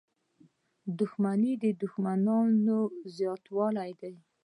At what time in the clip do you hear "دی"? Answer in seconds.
4.01-4.13